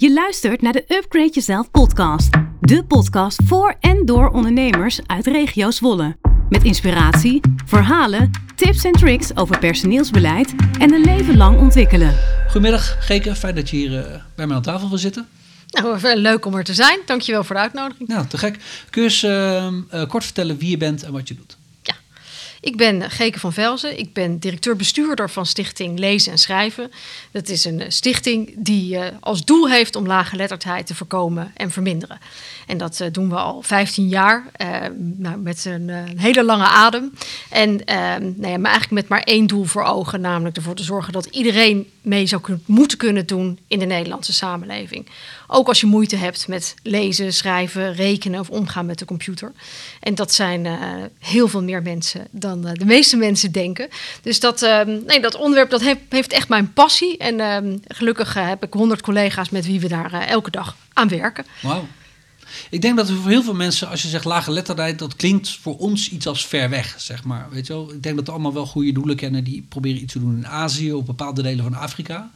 [0.00, 2.30] Je luistert naar de Upgrade Jezelf podcast.
[2.60, 6.16] De podcast voor en door ondernemers uit regio Zwolle.
[6.48, 12.16] Met inspiratie, verhalen, tips en tricks over personeelsbeleid en een leven lang ontwikkelen.
[12.44, 13.34] Goedemiddag, Geke.
[13.34, 15.28] Fijn dat je hier uh, bij mij aan tafel wil zitten.
[15.70, 17.00] Nou, leuk om er te zijn.
[17.06, 18.08] Dankjewel voor de uitnodiging.
[18.08, 18.58] Nou, te gek.
[18.90, 21.57] Kun je eens uh, uh, kort vertellen wie je bent en wat je doet?
[22.60, 23.98] Ik ben Geke van Velzen.
[23.98, 26.90] Ik ben directeur-bestuurder van Stichting Lezen en Schrijven.
[27.30, 31.70] Dat is een stichting die uh, als doel heeft om lage letterdheid te voorkomen en
[31.70, 32.18] verminderen.
[32.66, 34.44] En dat uh, doen we al 15 jaar
[34.96, 37.12] nou, met een, hele lange adem.
[37.50, 37.80] En
[38.36, 41.26] nou ja, maar eigenlijk met maar één doel voor ogen, namelijk ervoor te zorgen dat
[41.26, 45.06] iedereen mee zou moeten kunnen doen in de Nederlandse samenleving.
[45.46, 49.52] Ook als je moeite hebt met lezen, schrijven, rekenen of omgaan met de computer.
[50.00, 50.66] En dat zijn
[51.18, 53.88] heel veel meer mensen dan de meeste mensen denken.
[54.22, 54.60] Dus dat,
[55.06, 57.16] nee, dat onderwerp dat heeft, heeft echt mijn passie.
[57.16, 61.44] En gelukkig heb ik honderd collega's met wie we daar elke dag aan werken.
[62.70, 65.76] Ik denk dat voor heel veel mensen, als je zegt lage letterdheid, dat klinkt voor
[65.76, 67.46] ons iets als ver weg, zeg maar.
[67.50, 67.92] Weet je wel?
[67.92, 70.46] Ik denk dat we allemaal wel goede doelen kennen die proberen iets te doen in
[70.46, 72.30] Azië of bepaalde delen van Afrika.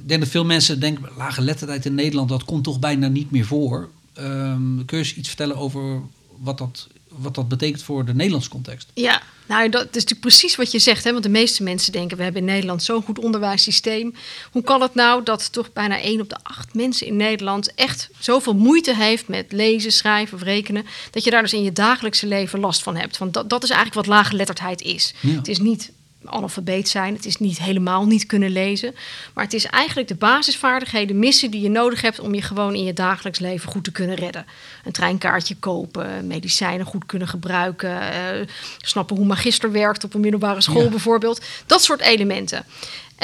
[0.00, 3.30] Ik denk dat veel mensen denken, lage letterdheid in Nederland, dat komt toch bijna niet
[3.30, 3.88] meer voor.
[4.18, 4.24] Uh,
[4.56, 6.00] kun je eens iets vertellen over
[6.44, 8.90] wat dat wat dat betekent voor de Nederlandse context.
[8.94, 11.04] Ja, nou, dat is natuurlijk precies wat je zegt.
[11.04, 11.10] Hè?
[11.10, 14.14] Want de meeste mensen denken, we hebben in Nederland zo'n goed onderwijssysteem.
[14.50, 18.08] Hoe kan het nou dat toch bijna één op de acht mensen in Nederland echt
[18.18, 22.26] zoveel moeite heeft met lezen, schrijven of rekenen, dat je daar dus in je dagelijkse
[22.26, 23.18] leven last van hebt?
[23.18, 25.14] Want dat, dat is eigenlijk wat lage letterdheid is.
[25.20, 25.30] Ja.
[25.30, 25.92] Het is niet
[26.24, 27.14] analfabeet zijn.
[27.14, 28.94] Het is niet helemaal niet kunnen lezen.
[29.34, 32.84] Maar het is eigenlijk de basisvaardigheden missen die je nodig hebt om je gewoon in
[32.84, 34.46] je dagelijks leven goed te kunnen redden.
[34.84, 38.46] Een treinkaartje kopen, medicijnen goed kunnen gebruiken, uh,
[38.78, 41.44] snappen hoe magister werkt op een middelbare school bijvoorbeeld.
[41.66, 42.64] Dat soort elementen.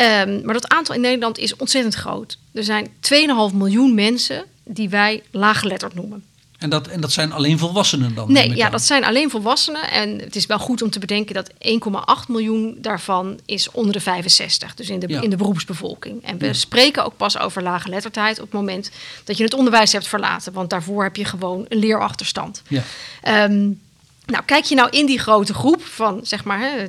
[0.01, 2.39] Um, maar dat aantal in Nederland is ontzettend groot.
[2.53, 6.25] Er zijn 2,5 miljoen mensen die wij laaggeletterd noemen.
[6.61, 8.33] En dat, en dat zijn alleen volwassenen dan?
[8.33, 9.91] Nee, ja, dat zijn alleen volwassenen.
[9.91, 11.58] En het is wel goed om te bedenken dat 1,8
[12.29, 14.74] miljoen daarvan is onder de 65.
[14.74, 16.24] Dus in de, in de beroepsbevolking.
[16.24, 16.52] En we ja.
[16.52, 18.90] spreken ook pas over lage letterdheid op het moment
[19.24, 20.52] dat je het onderwijs hebt verlaten.
[20.52, 22.62] Want daarvoor heb je gewoon een leerachterstand.
[22.68, 22.83] Ja.
[23.45, 23.80] Um,
[24.27, 26.89] nou, kijk je nou in die grote groep van zeg maar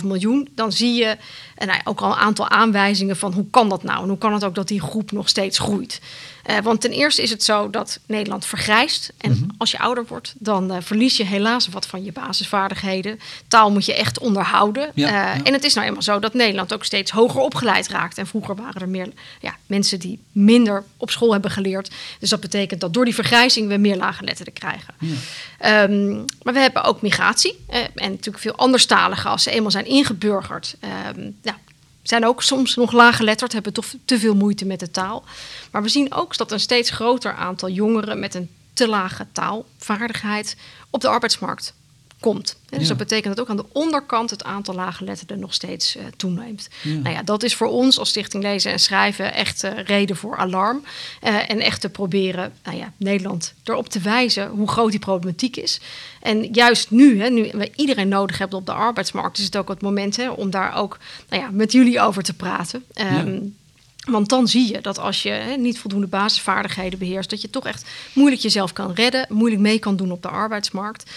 [0.00, 1.16] 2,5 miljoen, dan zie je
[1.54, 4.02] en nou, ook al een aantal aanwijzingen van hoe kan dat nou?
[4.02, 6.00] En hoe kan het ook dat die groep nog steeds groeit?
[6.50, 9.12] Uh, want ten eerste is het zo dat Nederland vergrijst.
[9.18, 9.50] En mm-hmm.
[9.58, 13.20] als je ouder wordt, dan uh, verlies je helaas wat van je basisvaardigheden.
[13.48, 14.90] Taal moet je echt onderhouden.
[14.94, 15.44] Ja, uh, ja.
[15.44, 18.18] En het is nou eenmaal zo dat Nederland ook steeds hoger opgeleid raakt.
[18.18, 19.08] En vroeger waren er meer
[19.40, 21.90] ja, mensen die minder op school hebben geleerd.
[22.18, 24.94] Dus dat betekent dat door die vergrijzing we meer lage letterden krijgen.
[24.98, 25.82] Ja.
[25.82, 27.64] Um, maar we hebben ook migratie.
[27.68, 30.76] en natuurlijk veel anderstaligen als ze eenmaal zijn ingeburgerd.
[31.16, 31.58] Um, ja,
[32.02, 35.24] zijn ook soms nog laaggeletterd, hebben toch te veel moeite met de taal.
[35.70, 40.56] Maar we zien ook dat een steeds groter aantal jongeren met een te lage taalvaardigheid
[40.90, 41.74] op de arbeidsmarkt
[42.22, 42.56] komt.
[42.68, 42.88] Dus ja.
[42.88, 46.68] dat betekent dat ook aan de onderkant het aantal laaggeletterden nog steeds uh, toeneemt.
[46.82, 46.94] Ja.
[46.94, 50.36] Nou ja, dat is voor ons als Stichting Lezen en Schrijven echt uh, reden voor
[50.36, 50.84] alarm.
[51.24, 55.56] Uh, en echt te proberen nou ja, Nederland erop te wijzen hoe groot die problematiek
[55.56, 55.80] is.
[56.20, 59.68] En juist nu, hè, nu we iedereen nodig hebben op de arbeidsmarkt, is het ook
[59.68, 62.84] het moment hè, om daar ook nou ja, met jullie over te praten.
[62.94, 63.56] Um,
[64.10, 67.66] want dan zie je dat als je hè, niet voldoende basisvaardigheden beheerst, dat je toch
[67.66, 71.10] echt moeilijk jezelf kan redden, moeilijk mee kan doen op de arbeidsmarkt.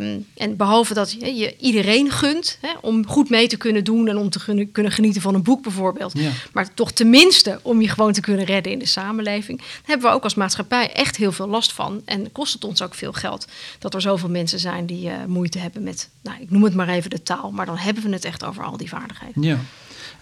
[0.00, 4.08] Um, en behalve dat je, je iedereen gunt hè, om goed mee te kunnen doen
[4.08, 6.30] en om te kunnen genieten van een boek bijvoorbeeld, ja.
[6.52, 10.14] maar toch tenminste om je gewoon te kunnen redden in de samenleving, daar hebben we
[10.16, 12.02] ook als maatschappij echt heel veel last van.
[12.04, 13.46] En kost het ons ook veel geld
[13.78, 16.88] dat er zoveel mensen zijn die uh, moeite hebben met, nou, ik noem het maar
[16.88, 19.42] even de taal, maar dan hebben we het echt over al die vaardigheden.
[19.42, 19.58] Ja.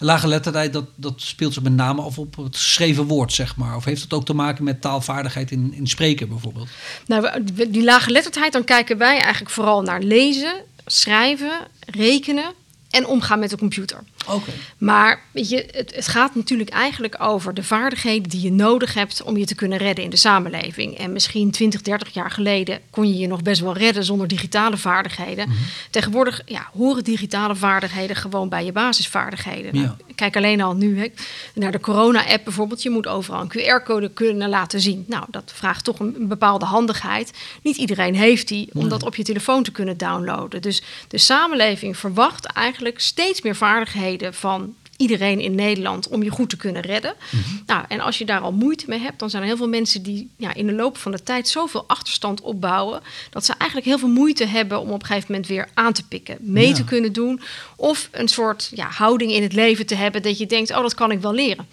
[0.03, 3.75] Lage letterdheid, dat, dat speelt zich met name af op het geschreven woord, zeg maar.
[3.75, 6.69] Of heeft het ook te maken met taalvaardigheid in, in spreken bijvoorbeeld?
[7.05, 10.53] Nou, die lage letterdheid, dan kijken wij eigenlijk vooral naar lezen,
[10.85, 12.53] schrijven, rekenen
[12.91, 13.97] en omgaan met de computer.
[14.27, 14.53] Okay.
[14.77, 19.23] Maar weet je, het, het, gaat natuurlijk eigenlijk over de vaardigheden die je nodig hebt
[19.23, 20.97] om je te kunnen redden in de samenleving.
[20.97, 24.77] En misschien 20, 30 jaar geleden kon je je nog best wel redden zonder digitale
[24.77, 25.47] vaardigheden.
[25.47, 25.65] Mm -hmm.
[25.89, 29.79] Tegenwoordig ja, horen digitale vaardigheden gewoon bij je basisvaardigheden.
[29.79, 29.97] Ja.
[30.21, 31.07] Kijk alleen al nu hè,
[31.53, 32.83] naar de corona-app bijvoorbeeld.
[32.83, 35.05] Je moet overal een QR-code kunnen laten zien.
[35.07, 37.31] Nou, dat vraagt toch een, een, bepaalde handigheid.
[37.61, 38.89] Niet iedereen heeft die om nee.
[38.89, 40.61] dat op je telefoon te kunnen downloaden.
[40.61, 46.49] Dus de samenleving verwacht eigenlijk steeds meer vaardigheden van iedereen in Nederland om je goed
[46.49, 47.13] te kunnen redden.
[47.31, 47.61] Mm -hmm.
[47.65, 50.01] Nou, en als je daar al moeite mee hebt, dan zijn er heel veel mensen
[50.01, 53.99] die ja, in de loop van de tijd zoveel achterstand opbouwen, dat ze eigenlijk heel
[53.99, 56.73] veel moeite hebben om op een gegeven moment weer aan te pikken, mee ja.
[56.73, 57.41] te kunnen doen,
[57.75, 60.93] of een soort ja, houding in het leven te hebben dat je denkt, oh, dat
[60.93, 61.67] kan ik wel leren.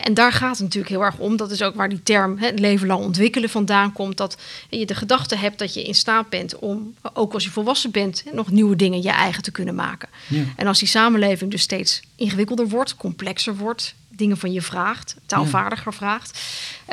[0.00, 1.36] En daar gaat het natuurlijk heel erg om.
[1.36, 4.16] Dat is ook waar die term hè, leven lang ontwikkelen vandaan komt.
[4.16, 4.36] Dat
[4.68, 8.24] je de gedachte hebt dat je in staat bent om, ook als je volwassen bent,
[8.32, 10.08] nog nieuwe dingen je eigen te kunnen maken.
[10.28, 10.44] Ja.
[10.56, 15.94] En als die samenleving dus steeds ingewikkelder wordt, complexer wordt, dingen van je vraagt, taalvaardiger
[15.94, 16.40] vraagt,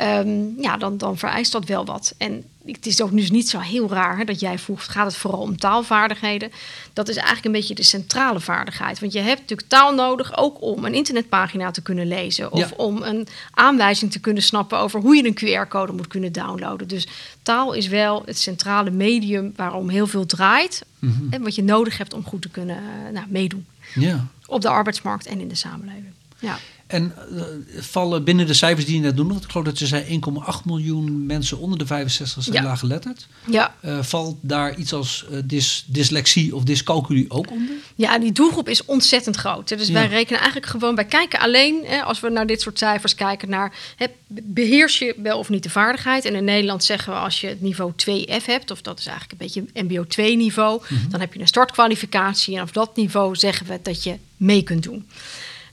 [0.00, 2.14] um, ja, dan, dan vereist dat wel wat.
[2.18, 5.16] En het is ook dus niet zo heel raar hè, dat jij vroeg, gaat het
[5.16, 6.52] vooral om taalvaardigheden?
[6.92, 9.00] Dat is eigenlijk een beetje de centrale vaardigheid.
[9.00, 12.52] Want je hebt natuurlijk taal nodig ook om een internetpagina te kunnen lezen.
[12.52, 16.88] Of om een aanwijzing te kunnen snappen over hoe je een QR-code moet kunnen downloaden.
[16.88, 17.06] Dus
[17.42, 20.84] taal is wel het centrale medium waarom heel veel draait.
[20.98, 23.66] Mm En wat je nodig hebt om goed te kunnen eh, nou, meedoen.
[23.94, 24.26] Ja.
[24.46, 26.12] Op de arbeidsmarkt en in de samenleving.
[26.38, 26.58] Ja.
[26.90, 27.42] En uh,
[27.80, 30.20] vallen binnen de cijfers die je net noemde, ik geloof dat je zei
[30.50, 32.62] 1,8 miljoen mensen onder de 65 zijn ja.
[32.62, 33.26] laaggeletterd.
[33.46, 33.74] Ja.
[33.84, 37.74] Uh, valt daar iets als uh, dys, dyslexie of dyscalculie ook onder?
[37.94, 39.68] Ja, die doelgroep is ontzettend groot.
[39.68, 43.14] Dus wij rekenen eigenlijk gewoon, wij kijken alleen, hè, als we naar dit soort cijfers
[43.14, 46.24] kijken, naar hè, beheers je wel of niet de vaardigheid.
[46.24, 49.40] En in Nederland zeggen we als je het niveau 2F hebt, of dat is eigenlijk
[49.40, 51.10] een beetje MBO 2 niveau, mm -hmm.
[51.10, 52.56] dan heb je een startkwalificatie.
[52.56, 55.06] En op dat niveau zeggen we dat je mee kunt doen.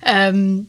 [0.07, 0.67] Um,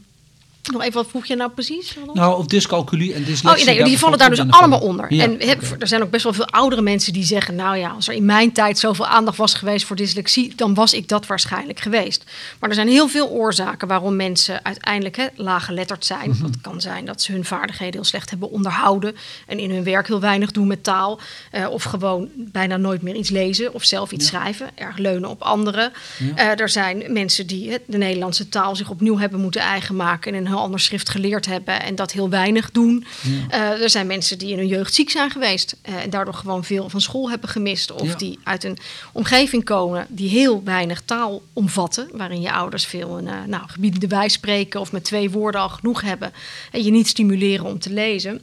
[0.72, 1.96] nog even, wat vroeg je nou precies?
[2.14, 3.68] Nou, of dyscalculie en dyslexie.
[3.68, 5.20] Oh, nee, die vallen daar dus allemaal onder.
[5.20, 5.40] en
[5.78, 7.54] er zijn ook best wel veel oudere mensen die zeggen...
[7.54, 10.52] nou ja, als er in mijn tijd zoveel aandacht was geweest voor dyslexie...
[10.56, 12.24] dan was ik dat waarschijnlijk geweest.
[12.60, 16.30] Maar er zijn heel veel oorzaken waarom mensen uiteindelijk hè, laaggeletterd zijn.
[16.30, 19.16] Mm Het kan zijn dat ze hun vaardigheden heel slecht hebben onderhouden...
[19.46, 21.20] en in hun werk heel weinig doen met taal.
[21.52, 24.70] Uh, of gewoon bijna nooit meer iets lezen of zelf iets schrijven.
[24.74, 25.92] Erg leunen op anderen.
[26.20, 30.34] Uh, er zijn mensen die de Nederlandse taal zich opnieuw hebben moeten eigen maken...
[30.34, 33.06] en een ander schrift geleerd hebben en dat heel weinig doen.
[33.50, 36.64] Uh, er zijn mensen die in hun jeugd ziek zijn geweest uh, en daardoor gewoon
[36.64, 37.92] veel van school hebben gemist.
[37.92, 38.78] Of die uit een
[39.12, 44.06] omgeving komen die heel weinig taal omvatten, waarin je ouders veel uh, nou, gebieden de
[44.08, 46.32] wijs spreken of met twee woorden al genoeg hebben
[46.72, 48.40] en je niet stimuleren om te lezen.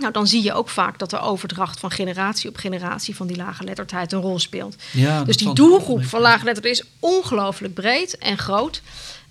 [0.00, 3.36] Nou, dan zie je ook vaak dat de overdracht van generatie op generatie van die
[3.36, 4.76] lage letterdheid een rol speelt.
[4.90, 8.82] Ja, dus die doelgroep van lage letterdheid is ongelooflijk breed en groot.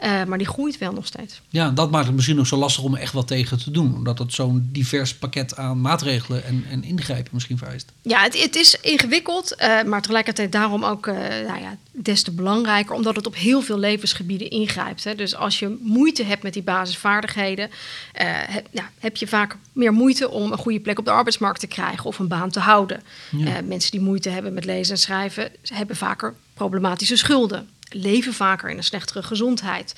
[0.03, 1.41] Uh, maar die groeit wel nog steeds.
[1.49, 3.95] Ja, dat maakt het misschien nog zo lastig om er echt wat tegen te doen.
[3.95, 7.91] Omdat het zo'n divers pakket aan maatregelen en, en ingrijpen misschien vereist.
[8.01, 11.15] Ja, het, het is ingewikkeld, uh, maar tegelijkertijd daarom ook uh,
[11.47, 12.95] nou ja, des te belangrijker.
[12.95, 15.03] Omdat het op heel veel levensgebieden ingrijpt.
[15.03, 15.15] Hè.
[15.15, 17.69] Dus als je moeite hebt met die basisvaardigheden,
[18.13, 21.67] heb, ja, heb je vaak meer moeite om een goede plek op de arbeidsmarkt te
[21.67, 23.01] krijgen of een baan te houden.
[23.29, 23.61] Ja.
[23.61, 28.77] mensen die moeite hebben met lezen en schrijven, hebben vaker problematische schulden leven vaker in
[28.77, 29.95] een slechtere gezondheid.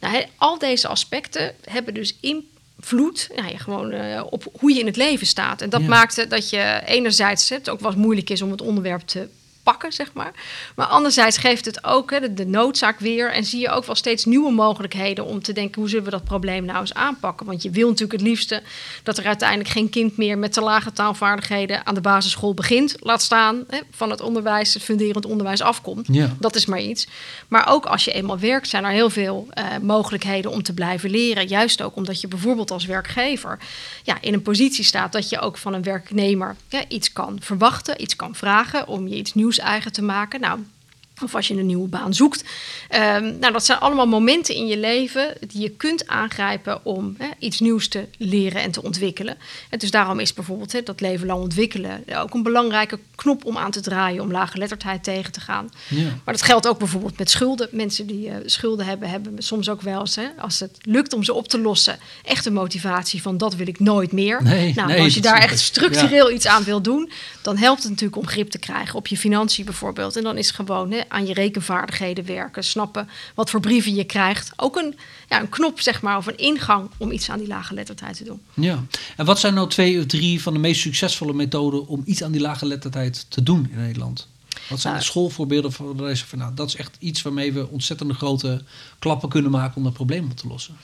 [0.00, 4.96] Nou, al deze aspecten hebben dus invloed nou, gewoon, uh, op hoe je in het
[4.96, 5.62] leven staat.
[5.62, 5.86] En dat ja.
[5.86, 9.28] maakte dat je enerzijds het ook wat moeilijk is om het onderwerp te
[9.70, 10.32] pakken, zeg maar.
[10.76, 13.94] Maar anderzijds geeft het ook hè, de, de, noodzaak weer en zie je ook wel
[13.94, 17.46] steeds nieuwe mogelijkheden om te denken hoe zullen we dat probleem nou eens aanpakken.
[17.46, 18.62] Want je wil natuurlijk het liefste
[19.02, 23.22] dat er uiteindelijk geen kind meer met te lage taalvaardigheden aan de basisschool begint, laat
[23.22, 26.06] staan hè, van het onderwijs, het funderend onderwijs afkomt.
[26.12, 26.36] Ja.
[26.38, 27.08] Dat is maar iets.
[27.48, 31.10] Maar ook als je eenmaal werkt, zijn er heel veel uh, mogelijkheden om te blijven
[31.10, 31.46] leren.
[31.46, 33.58] Juist ook omdat je bijvoorbeeld als werkgever
[34.02, 38.02] ja, in een positie staat dat je ook van een werknemer ja, iets kan verwachten,
[38.02, 40.40] iets kan vragen om je iets nieuws eigen te maken.
[40.40, 40.60] Nou,
[41.22, 42.44] of als je een nieuwe baan zoekt.
[42.94, 47.28] Um, nou, dat zijn allemaal momenten in je leven die je kunt aangrijpen om hè,
[47.38, 49.36] iets nieuws te leren en te ontwikkelen.
[49.70, 53.56] En dus daarom is bijvoorbeeld hè, dat leven lang ontwikkelen ook een belangrijke knop om
[53.56, 55.68] aan te draaien om lage letterdheid tegen te gaan.
[55.88, 56.02] Ja.
[56.24, 57.68] Maar dat geldt ook bijvoorbeeld met schulden.
[57.70, 61.24] Mensen die uh, schulden hebben, hebben soms ook wel eens, hè, als het lukt om
[61.24, 64.42] ze op te lossen, echt een motivatie van dat wil ik nooit meer.
[64.42, 66.34] Nee, nou, nee, als je daar echt structureel ja.
[66.34, 67.10] iets aan wil doen,
[67.42, 70.16] dan helpt het natuurlijk om grip te krijgen op je financiën bijvoorbeeld.
[70.16, 74.52] En dan is gewoon hè, aan je rekenvaardigheden werken, snappen wat voor brieven je krijgt.
[74.56, 74.94] Ook een,
[75.28, 78.24] ja, een knop, zeg maar, of een ingang om iets aan die lage letterdheid te
[78.24, 78.40] doen.
[78.54, 78.84] Ja,
[79.16, 82.32] en wat zijn nou twee of drie van de meest succesvolle methoden om iets aan
[82.32, 84.28] die lage letterdheid te doen in Nederland?
[84.70, 86.26] Wat zijn de schoolvoorbeelden van deze?
[86.26, 88.62] Van, nou, dat is echt iets waarmee we ontzettende grote
[88.98, 90.76] klappen kunnen maken om dat probleem op te lossen.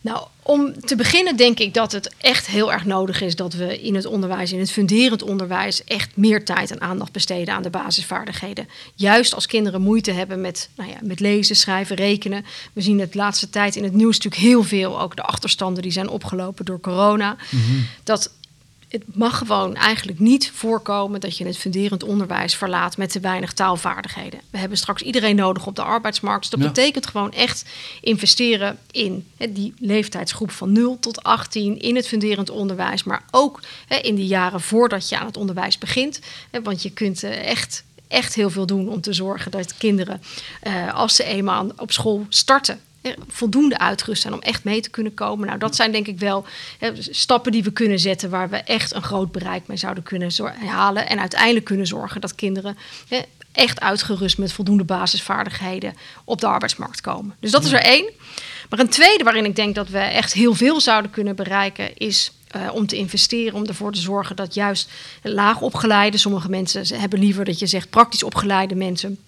[0.00, 3.82] Nou, om te beginnen denk ik dat het echt heel erg nodig is dat we
[3.82, 7.70] in het onderwijs, in het funderend onderwijs, echt meer tijd en aandacht besteden aan de
[7.70, 8.68] basisvaardigheden.
[8.94, 12.44] Juist als kinderen moeite hebben met, nou ja, met lezen, schrijven, rekenen.
[12.72, 15.82] We zien het de laatste tijd in het nieuws natuurlijk heel veel, ook de achterstanden
[15.82, 17.36] die zijn opgelopen door corona.
[17.50, 17.86] Mm -hmm.
[18.02, 18.30] Dat
[18.94, 23.52] het mag gewoon eigenlijk niet voorkomen dat je het funderend onderwijs verlaat met te weinig
[23.52, 24.40] taalvaardigheden.
[24.50, 26.40] We hebben straks iedereen nodig op de arbeidsmarkt.
[26.40, 26.66] Dus dat ja.
[26.66, 27.64] betekent gewoon echt
[28.00, 33.60] investeren in hè, die leeftijdsgroep van 0 tot 18 in het funderend onderwijs, maar ook
[33.86, 36.20] hè, in de jaren voordat je aan het onderwijs begint.
[36.50, 40.22] Hè, want je kunt uh, echt echt heel veel doen om te zorgen dat kinderen,
[40.66, 42.80] uh, als ze eenmaal op school starten,
[43.28, 45.46] voldoende uitgerust zijn om echt mee te kunnen komen.
[45.46, 46.44] Nou, dat zijn denk ik wel
[46.98, 50.30] stappen die we kunnen zetten waar we echt een groot bereik mee zouden kunnen
[50.66, 51.08] halen.
[51.08, 52.76] En uiteindelijk kunnen zorgen dat kinderen
[53.52, 55.94] echt uitgerust met voldoende basisvaardigheden
[56.24, 57.36] op de arbeidsmarkt komen.
[57.40, 58.10] Dus dat is er één.
[58.70, 62.32] Maar een tweede waarin ik denk dat we echt heel veel zouden kunnen bereiken is
[62.56, 64.90] uh, om te investeren, om ervoor te zorgen dat juist
[65.22, 69.18] laag opgeleide, sommige mensen hebben liever dat je zegt praktisch opgeleide mensen.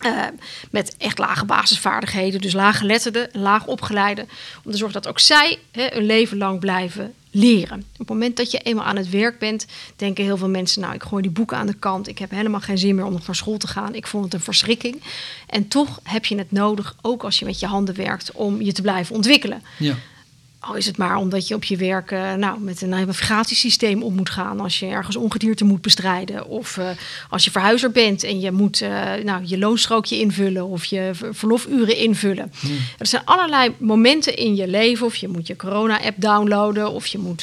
[0.00, 0.24] Uh,
[0.70, 4.26] met echt lage basisvaardigheden, dus lage letterde, laag opgeleide,
[4.64, 7.78] om te zorgen dat ook zij hè, leven lang blijven leren.
[7.78, 10.94] Op het moment dat je eenmaal aan het werk bent, denken heel veel mensen: Nou,
[10.94, 12.08] ik gooi die boeken aan de kant.
[12.08, 13.94] Ik heb helemaal geen zin meer om nog naar school te gaan.
[13.94, 15.02] Ik vond het een verschrikking.
[15.46, 18.72] En toch heb je het nodig, ook als je met je handen werkt, om je
[18.72, 19.62] te blijven ontwikkelen.
[19.78, 19.94] Ja.
[20.66, 24.14] Al is het maar omdat je op je werk uh, nou, met een navigatiesysteem om
[24.14, 24.60] moet gaan.
[24.60, 26.46] Als je ergens ongedierte moet bestrijden.
[26.46, 26.88] Of uh,
[27.30, 30.66] als je verhuizer bent en je moet uh, nou, je loonstrookje invullen.
[30.66, 32.52] Of je verlofuren invullen.
[32.60, 32.76] Hmm.
[32.98, 35.06] Er zijn allerlei momenten in je leven.
[35.06, 36.90] Of je moet je corona-app downloaden.
[36.90, 37.42] Of je moet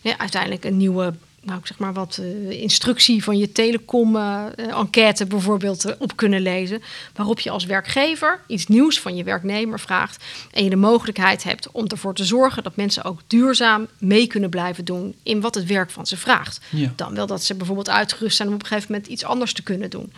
[0.00, 5.30] ja, uiteindelijk een nieuwe nou, ik zeg maar wat uh, instructie van je telecom-enquête uh,
[5.30, 6.82] bijvoorbeeld uh, op kunnen lezen.
[7.14, 10.24] Waarop je als werkgever iets nieuws van je werknemer vraagt.
[10.50, 14.50] En je de mogelijkheid hebt om ervoor te zorgen dat mensen ook duurzaam mee kunnen
[14.50, 16.60] blijven doen in wat het werk van ze vraagt.
[16.96, 19.62] Dan wel dat ze bijvoorbeeld uitgerust zijn om op een gegeven moment iets anders te
[19.62, 20.12] kunnen doen.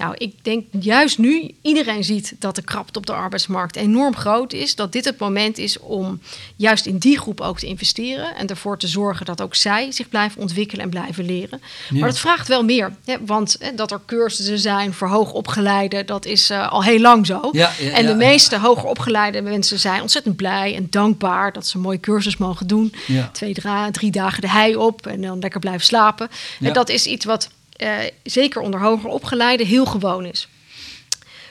[0.00, 4.52] Nou, ik denk juist nu, iedereen ziet dat de krapte op de arbeidsmarkt enorm groot
[4.52, 4.74] is.
[4.74, 6.20] Dat dit het moment is om
[6.56, 8.36] juist in die groep ook te investeren.
[8.36, 11.62] En ervoor te zorgen dat ook zij zich blijven ontwikkelen en blijven leren.
[11.90, 12.96] Maar dat vraagt wel meer.
[13.04, 17.26] Hè, want hè, dat er cursussen zijn voor hoogopgeleiden, dat is uh, al heel lang
[17.26, 17.48] zo.
[17.52, 21.76] Ja, ja, en de meeste hoger opgeleide mensen zijn ontzettend blij en dankbaar dat ze
[21.76, 22.94] een mooie cursus mogen doen.
[23.32, 23.54] Twee,
[23.90, 26.28] drie dagen de hei op en dan lekker blijven slapen.
[26.60, 27.50] En dat is iets wat
[27.82, 30.48] uh, zeker onder hoger opgeleide, heel gewoon is.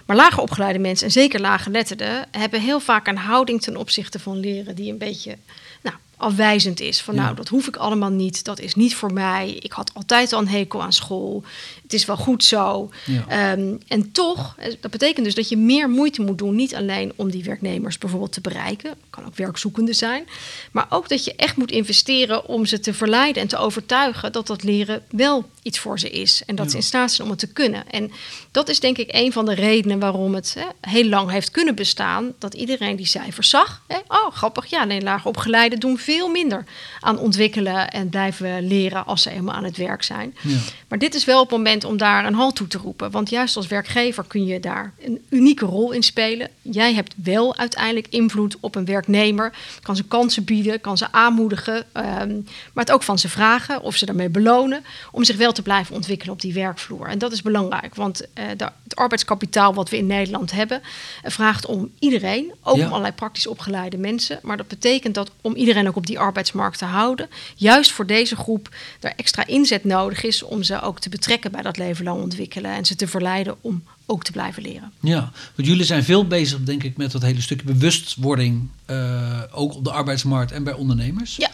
[0.05, 4.19] Maar lager opgeleide mensen, en zeker lage letterden, hebben heel vaak een houding ten opzichte
[4.19, 5.37] van leren die een beetje
[5.81, 7.01] nou, afwijzend is.
[7.01, 9.57] Van nou, dat hoef ik allemaal niet, dat is niet voor mij.
[9.61, 11.43] Ik had altijd al een hekel aan school
[11.89, 12.89] het is wel goed zo.
[13.27, 16.55] Ehm, en toch, eh, dat betekent dus dat je meer moeite moet doen.
[16.55, 18.93] Niet alleen om die werknemers bijvoorbeeld te bereiken.
[19.09, 20.27] Kan ook werkzoekende zijn.
[20.71, 24.47] Maar ook dat je echt moet investeren om ze te verleiden en te overtuigen dat
[24.47, 26.43] dat leren wel iets voor ze is.
[26.45, 27.89] En dat ze in staat zijn om het te kunnen.
[27.89, 28.11] En
[28.51, 31.75] dat is denk ik een van de redenen waarom het hè, heel lang heeft kunnen
[31.75, 32.33] bestaan.
[32.39, 33.81] Dat iedereen die cijfers zag.
[33.87, 34.65] Hè, oh, grappig.
[34.65, 36.63] Ja, alleen laag opgeleide doen veel minder
[36.99, 40.35] aan ontwikkelen en blijven leren als ze eenmaal aan het werk zijn.
[40.41, 40.57] Ja.
[40.87, 43.11] Maar dit is wel het moment om daar een halt toe te roepen.
[43.11, 46.49] Want juist als werkgever kun je daar een unieke rol in spelen.
[46.61, 49.53] Jij hebt wel uiteindelijk invloed op een werknemer.
[49.81, 51.85] Kan ze kansen bieden, kan ze aanmoedigen.
[51.91, 52.33] Ehm,
[52.73, 54.83] maar het ook van ze vragen of ze daarmee belonen.
[55.11, 57.07] Om zich wel te blijven ontwikkelen op die werkvloer.
[57.07, 57.95] En dat is belangrijk.
[57.95, 60.81] Want uh, het arbeidskapitaal wat we in Nederland hebben.
[60.81, 62.51] Uh, vraagt om iedereen.
[62.63, 64.39] Ook om allerlei praktisch opgeleide mensen.
[64.41, 67.29] Maar dat betekent dat om iedereen ook op die arbeidsmarkt te houden.
[67.55, 68.69] Juist voor deze groep
[68.99, 72.71] er extra inzet nodig is om ze ook te betrekken bij dat leven lang ontwikkelen
[72.71, 74.91] en ze te verleiden om ook te blijven leren.
[74.99, 79.73] Ja, want jullie zijn veel bezig, denk ik, met dat hele stukje bewustwording, uh, ook
[79.75, 81.35] op de arbeidsmarkt en bij ondernemers.
[81.35, 81.49] Ja.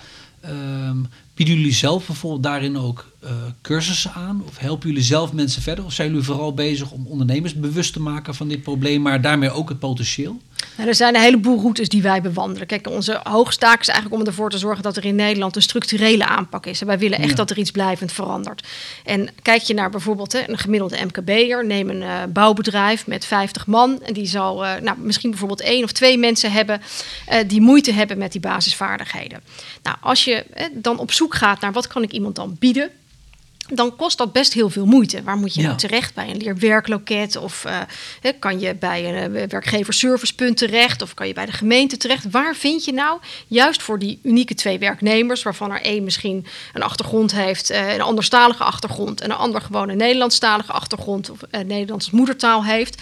[0.49, 4.43] Um, bieden jullie zelf bijvoorbeeld daarin ook uh, cursussen aan?
[4.47, 5.85] Of helpen jullie zelf mensen verder?
[5.85, 9.51] Of zijn jullie vooral bezig om ondernemers bewust te maken van dit probleem, maar daarmee
[9.51, 10.41] ook het potentieel?
[10.77, 12.67] Nou, er zijn een heleboel routes die wij bewandelen.
[12.67, 16.25] Kijk, onze hoogstaak is eigenlijk om ervoor te zorgen dat er in Nederland een structurele
[16.25, 16.81] aanpak is.
[16.81, 18.67] En wij willen echt dat er iets blijvend verandert.
[19.03, 23.67] En kijk je naar bijvoorbeeld hè, een gemiddelde MKB'er, neem een uh, bouwbedrijf met 50
[23.67, 24.01] man.
[24.01, 26.81] En die zal uh, nou, misschien bijvoorbeeld één of twee mensen hebben
[27.47, 29.41] die moeite hebben met die basisvaardigheden.
[29.83, 32.91] Nou, als je dan op zoek gaat naar wat kan ik iemand dan bieden
[33.73, 35.23] dan kost dat best heel veel moeite.
[35.23, 36.13] Waar moet je nou terecht?
[36.13, 37.35] Bij een leerwerkloket?
[37.35, 41.01] Of uh, kan je bij een uh, werkgeverservicepunt terecht?
[41.01, 42.31] Of kan je bij de gemeente terecht?
[42.31, 45.43] Waar vind je nou, juist voor die unieke twee werknemers...
[45.43, 47.71] waarvan er één misschien een achtergrond heeft...
[47.71, 49.21] Uh, een anderstalige achtergrond...
[49.21, 51.29] en een ander gewoon een Nederlandstalige achtergrond...
[51.29, 53.01] of Nederlands moedertaal heeft...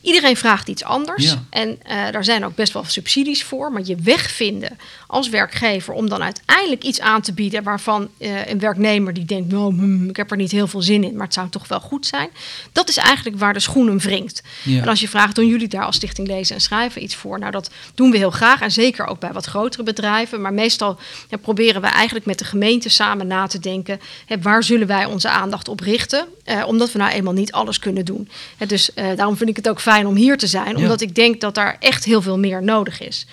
[0.00, 1.36] Iedereen vraagt iets anders.
[1.50, 3.72] En uh, daar zijn ook best wel subsidies voor.
[3.72, 8.46] Maar je weg vinden als werkgever om dan uiteindelijk iets aan te bieden waarvan uh,
[8.46, 11.24] een werknemer die denkt, nou, hmm, ik heb er niet heel veel zin in, maar
[11.24, 12.28] het zou toch wel goed zijn.
[12.72, 14.42] Dat is eigenlijk waar de schoen hem wringt.
[14.64, 17.38] En als je vraagt, doen jullie daar als Stichting Lezen en Schrijven iets voor?
[17.38, 20.40] Nou, dat doen we heel graag en zeker ook bij wat grotere bedrijven.
[20.40, 24.62] Maar meestal ja, proberen we eigenlijk met de gemeente samen na te denken, hè, waar
[24.62, 26.26] zullen wij onze aandacht op richten?
[26.44, 28.28] Uh, omdat we nou eenmaal niet alles kunnen doen.
[28.66, 31.54] dus daarom vind ik het ook fijn om hier te zijn, omdat ik denk dat
[31.54, 33.26] daar echt heel veel meer nodig is.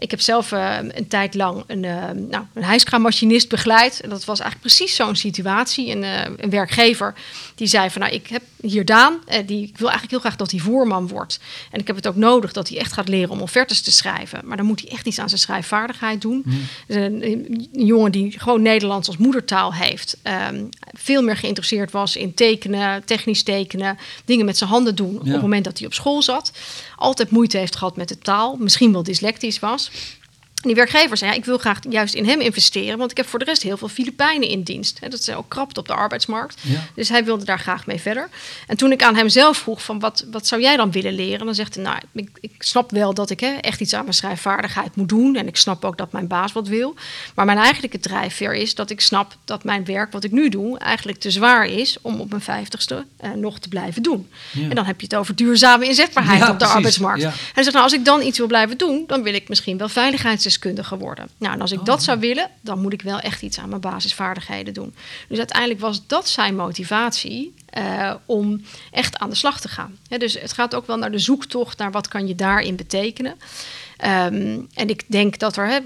[0.00, 4.00] Ik heb zelf uh, een tijd lang een, uh, nou, een hijskraammachinist begeleid.
[4.00, 5.90] En dat was eigenlijk precies zo'n situatie.
[5.90, 7.14] Een, uh, een werkgever
[7.54, 10.50] die zei van, nou, ik heb hier Daan, die, ik wil eigenlijk heel graag dat
[10.50, 11.40] hij voorman wordt.
[11.70, 14.40] En ik heb het ook nodig dat hij echt gaat leren om offertes te schrijven.
[14.44, 16.42] Maar dan moet hij echt iets aan zijn schrijfvaardigheid doen.
[16.44, 16.60] Mm.
[16.86, 20.16] Dus een, een, jongen die gewoon Nederlands als moedertaal heeft.
[20.50, 25.26] Um, veel meer geïnteresseerd was in tekenen, technisch tekenen, dingen met zijn handen doen op
[25.26, 26.52] het moment dat hij op school zat.
[26.96, 30.19] Altijd moeite heeft gehad met de taal, misschien wel dyslectisch was Cheers.
[30.60, 33.38] Die werkgever zei, ja, ik wil graag juist in hem investeren, want ik heb voor
[33.38, 35.00] de rest heel veel Filipijnen in dienst.
[35.00, 36.62] Dat is ook krapt op de arbeidsmarkt.
[36.94, 38.28] Dus hij wilde daar graag mee verder.
[38.66, 41.46] En toen ik aan hem zelf vroeg van wat, wat zou jij dan willen leren?
[41.46, 44.14] Dan zegt hij, nou, ik, ik snap wel dat ik hè, echt iets aan mijn
[44.14, 45.36] schrijfvaardigheid moet doen.
[45.36, 46.94] En ik snap ook dat mijn baas wat wil.
[47.34, 50.78] Maar mijn eigenlijke drijfveer is dat ik snap dat mijn werk wat ik nu doe
[50.78, 54.28] eigenlijk te zwaar is om op mijn vijftigste uh, nog te blijven doen.
[54.54, 57.22] En dan heb je het over duurzame inzetbaarheid op de arbeidsmarkt.
[57.22, 59.78] En hij zegt, nou, als ik dan iets wil blijven doen, dan wil ik misschien
[59.78, 61.28] wel veiligheids deskundige worden.
[61.38, 62.04] Nou, en als ik dat oh.
[62.04, 64.94] zou willen, dan moet ik wel echt iets aan mijn basisvaardigheden doen.
[65.28, 69.98] Dus uiteindelijk was dat zijn motivatie uh, om echt aan de slag te gaan.
[70.08, 73.32] dus het gaat ook wel naar de zoektocht naar wat kan je daarin betekenen.
[74.04, 75.82] Um, en ik denk dat er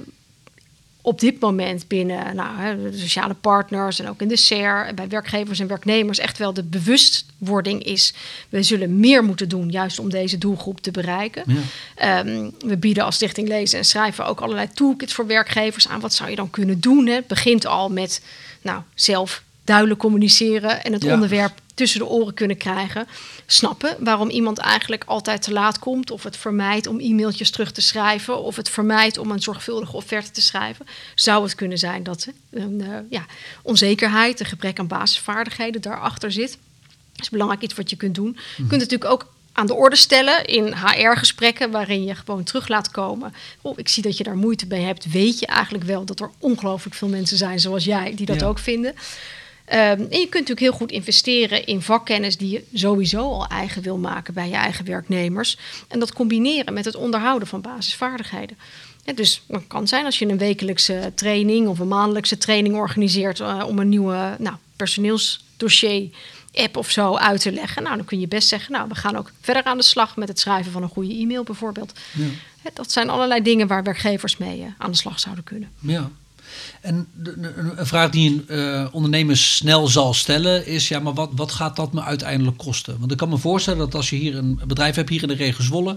[1.06, 5.60] op dit moment binnen nou, de sociale partners en ook in de SER, bij werkgevers
[5.60, 8.14] en werknemers, echt wel de bewustwording is.
[8.48, 11.44] We zullen meer moeten doen, juist om deze doelgroep te bereiken.
[11.46, 11.60] Ja.
[11.94, 16.00] Ehm, we bieden als Stichting Lezen en Schrijven ook allerlei toolkits voor werkgevers aan.
[16.00, 17.06] Wat zou je dan kunnen doen?
[17.06, 17.14] Hè?
[17.14, 18.22] Het begint al met
[18.62, 23.06] nou, zelf duidelijk communiceren en het onderwerp tussen de oren kunnen krijgen.
[23.46, 26.10] Snappen waarom iemand eigenlijk altijd te laat komt.
[26.10, 28.42] Of het vermijdt om e-mailtjes terug te schrijven.
[28.42, 30.86] Of het vermijdt om een zorgvuldige offerte te schrijven.
[31.14, 33.26] Zou het kunnen zijn dat een uh, ja,
[33.62, 36.58] onzekerheid, een gebrek aan basisvaardigheden daarachter zit.
[37.12, 38.36] Dat is belangrijk iets wat je kunt doen.
[38.56, 42.90] Je kunt natuurlijk ook aan de orde stellen in HR-gesprekken, waarin je gewoon terug laat
[42.90, 43.34] komen.
[43.60, 45.10] Oh, ik zie dat je daar moeite mee hebt.
[45.10, 48.58] Weet je eigenlijk wel dat er ongelooflijk veel mensen zijn zoals jij die dat ook
[48.58, 48.94] vinden?
[49.68, 53.82] Um, en je kunt natuurlijk heel goed investeren in vakkennis die je sowieso al eigen
[53.82, 55.58] wil maken bij je eigen werknemers.
[55.88, 58.56] En dat combineren met het onderhouden van basisvaardigheden.
[59.14, 63.64] dus het kan zijn als je een wekelijkse training of een maandelijkse training organiseert uh,
[63.66, 66.08] om een nieuwe nou, personeelsdossier
[66.54, 67.82] app of zo uit te leggen.
[67.82, 70.28] Nou, dan kun je best zeggen, nou, we gaan ook verder aan de slag met
[70.28, 71.92] het schrijven van een goede e-mail bijvoorbeeld.
[72.12, 72.70] Ja.
[72.72, 75.70] Dat zijn allerlei dingen waar werkgevers mee uh, aan de slag zouden kunnen.
[75.80, 76.10] Ja.
[76.80, 77.06] En
[77.76, 81.76] een vraag die een uh, ondernemer snel zal stellen is: ja, maar wat, wat gaat
[81.76, 82.98] dat me uiteindelijk kosten?
[82.98, 85.34] Want ik kan me voorstellen dat als je hier een bedrijf hebt, hier in de
[85.34, 85.96] regio Zwolle.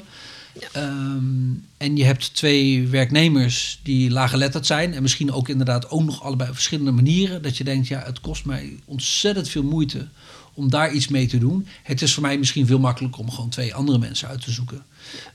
[0.71, 4.93] Ehm, en je hebt twee werknemers die laaggeletterd zijn.
[4.93, 7.41] En misschien ook inderdaad ook nog allebei op verschillende manieren.
[7.41, 10.07] Dat je denkt, ja, het kost mij ontzettend veel moeite
[10.53, 11.67] om daar iets mee te doen.
[11.83, 14.83] Het is voor mij misschien veel makkelijker om gewoon twee andere mensen uit te zoeken.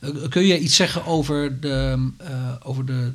[0.00, 3.12] Uh, kun je iets zeggen over de, uh, over de,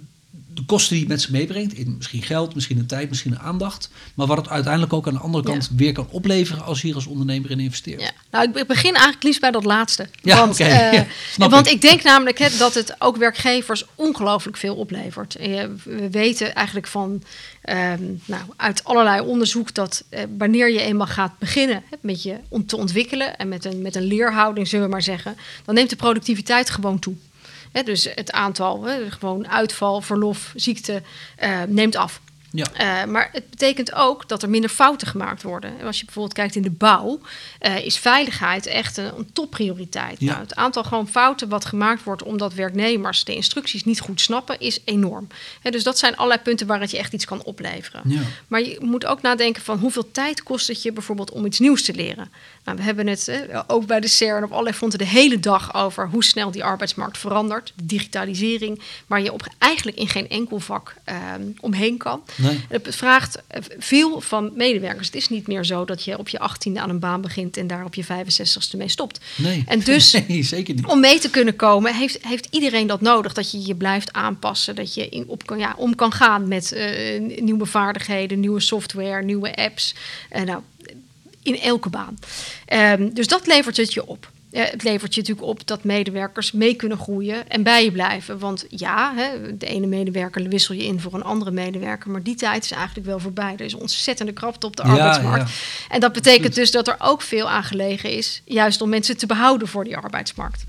[0.58, 1.74] de kosten die het met zich meebrengt.
[1.74, 3.90] In misschien geld, misschien een tijd, misschien een aandacht.
[4.16, 6.96] Maar wat het uiteindelijk ook aan de andere kant weer kan opleveren als je hier
[6.96, 8.02] als ondernemer in investeert.
[8.02, 8.12] Ja.
[8.32, 10.10] Nou, ik begin eigenlijk liefst bij dat laatste.
[10.22, 11.02] Ja, want, uh,
[11.38, 11.82] want ik.
[11.82, 15.34] denk namelijk dat het ook werkgevers ongelooflijk veel oplevert.
[15.84, 17.24] we weten eigenlijk van
[17.70, 22.66] um, nou, uit allerlei onderzoek dat uh, wanneer je eenmaal gaat beginnen met je om
[22.66, 25.96] te ontwikkelen en met een, met een leerhouding, zullen we maar zeggen, dan neemt de
[25.96, 27.16] productiviteit gewoon toe
[27.86, 31.02] dus het aantal, gewoon uitval, verlof, ziekte,
[31.44, 32.20] uh, neemt af.
[32.52, 33.04] Ja.
[33.06, 35.72] Uh, maar het betekent ook dat er minder fouten gemaakt worden.
[35.84, 37.20] Als je bijvoorbeeld kijkt in de bouw,
[37.62, 40.20] uh, is veiligheid echt een, een topprioriteit.
[40.20, 40.26] Ja.
[40.26, 44.60] Nou, het aantal gewoon fouten wat gemaakt wordt omdat werknemers de instructies niet goed snappen,
[44.60, 45.28] is enorm.
[45.62, 48.02] dus dat zijn allerlei punten waar het je echt iets kan opleveren.
[48.06, 48.22] Ja.
[48.48, 51.84] Maar je moet ook nadenken van hoeveel tijd kost het je bijvoorbeeld om iets nieuws
[51.84, 52.32] te leren.
[52.68, 55.76] Nou, we hebben het eh, ook bij de CERN op allerlei fronten de hele dag
[55.76, 57.74] over hoe snel die arbeidsmarkt verandert.
[57.84, 62.24] Digitalisering, waar je op eigenlijk in geen enkel vak ehm, omheen kan.
[62.36, 62.66] Nee.
[62.70, 65.06] Het vraagt eh, veel van medewerkers.
[65.06, 67.68] Het is niet meer zo dat je op je 18e aan een baan begint en
[67.68, 69.20] daar op je 65ste mee stopt.
[69.36, 70.86] Nee, en dus nee, zeker niet.
[70.86, 73.34] om mee te kunnen komen, heeft, heeft iedereen dat nodig.
[73.34, 76.74] Dat je je blijft aanpassen, dat je in, op, kan, ja, om kan gaan met
[76.76, 79.96] uh, nieuwe vaardigheden, nieuwe software, nieuwe apps.
[80.36, 80.62] Uh, nou,
[81.48, 82.18] in elke baan.
[83.00, 84.32] Um, dus dat levert het je op.
[84.52, 88.40] Uh, het levert je natuurlijk op dat medewerkers mee kunnen groeien en bij je blijven.
[88.40, 92.12] Want ja, hè, de ene medewerker wissel je in voor een andere medewerker.
[92.12, 93.54] Maar die tijd is eigenlijk wel voorbij.
[93.54, 95.50] Er is ontzettende krapte op de arbeidsmarkt.
[95.50, 95.94] Ja.
[95.94, 99.26] En dat betekent dus dat er ook veel aan gelegen is, juist om mensen te
[99.26, 100.64] behouden voor die arbeidsmarkt.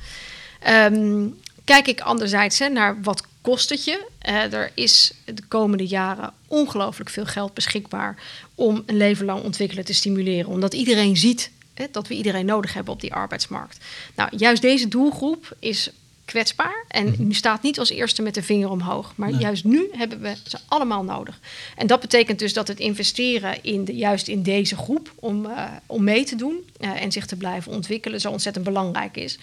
[0.68, 4.06] Um, kijk ik anderzijds hè, naar wat kost het je.
[4.28, 8.16] Uh, er is de komende jaren ongelooflijk veel geld beschikbaar
[8.58, 10.50] om een leven lang ontwikkelen te stimuleren.
[10.50, 13.84] Omdat iedereen ziet hè, dat we iedereen nodig hebben op die arbeidsmarkt.
[14.14, 15.90] Nou, juist deze doelgroep is
[16.24, 16.84] kwetsbaar.
[16.88, 19.12] En nu staat niet als eerste met de vinger omhoog.
[19.16, 21.40] Maar juist nu hebben we ze allemaal nodig.
[21.76, 25.64] En dat betekent dus dat het investeren in de, juist in deze groep om, uh,
[25.86, 29.38] om mee te doen uh, en zich te blijven ontwikkelen zo ontzettend belangrijk is.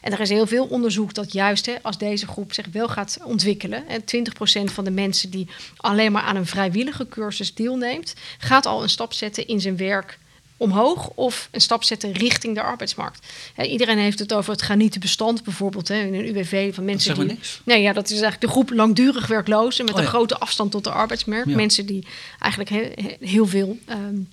[0.00, 3.18] En er is heel veel onderzoek dat juist hè, als deze groep zich wel gaat
[3.24, 8.66] ontwikkelen, en 20% van de mensen die alleen maar aan een vrijwillige cursus deelneemt, gaat
[8.66, 10.18] al een stap zetten in zijn werk
[10.60, 13.26] omhoog of een stap zetten richting de arbeidsmarkt.
[13.56, 17.24] iedereen heeft het over het granieten bestand bijvoorbeeld hè, in een UWV van mensen die.
[17.24, 17.60] Niks.
[17.64, 20.84] Nee, ja, dat is eigenlijk de groep langdurig werklozen met oh, een grote afstand tot
[20.84, 21.46] de arbeidsmarkt.
[21.46, 22.06] Mensen die
[22.38, 23.78] eigenlijk heel veel.
[23.88, 24.28] Um,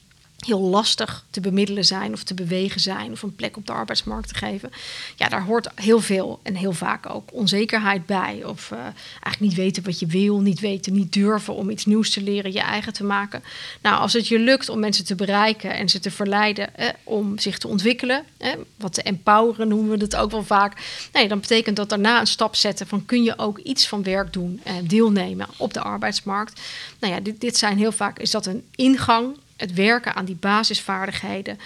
[0.45, 4.27] heel lastig te bemiddelen zijn of te bewegen zijn of een plek op de arbeidsmarkt
[4.27, 4.71] te geven.
[5.15, 8.43] Ja, daar hoort heel veel en heel vaak ook onzekerheid bij.
[8.45, 12.09] Of uh, eigenlijk niet weten wat je wil, niet weten, niet durven om iets nieuws
[12.09, 13.43] te leren, je eigen te maken.
[13.81, 17.39] Nou, als het je lukt om mensen te bereiken en ze te verleiden eh, om
[17.39, 20.81] zich te ontwikkelen, eh, wat te empoweren noemen we het ook wel vaak.
[21.13, 24.33] Nee, dan betekent dat daarna een stap zetten van kun je ook iets van werk
[24.33, 26.61] doen en deelnemen op de arbeidsmarkt.
[26.99, 30.35] Nou ja, dit, dit zijn heel vaak, is dat een ingang het werken aan die
[30.35, 31.57] basisvaardigheden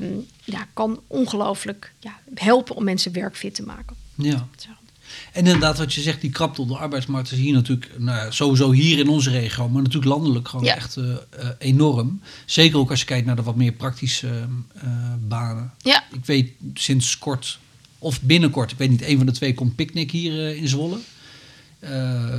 [0.00, 3.96] um, ja, kan ongelooflijk ja, helpen om mensen werkfit te maken.
[4.14, 4.48] Ja.
[5.32, 8.70] En inderdaad, wat je zegt, die krapte op de arbeidsmarkt is hier natuurlijk, nou, sowieso
[8.70, 11.14] hier in onze regio, maar natuurlijk landelijk gewoon echt uh,
[11.58, 12.20] enorm.
[12.44, 14.82] Zeker ook als je kijkt naar de wat meer praktische uh,
[15.18, 15.72] banen.
[15.78, 16.04] Ja.
[16.12, 17.58] Ik weet sinds kort,
[17.98, 20.98] of binnenkort, ik weet niet, een van de twee komt picknick hier in Zwolle.